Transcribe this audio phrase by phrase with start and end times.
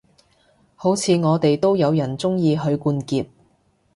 [0.75, 3.27] 好似我哋都有人鍾意許冠傑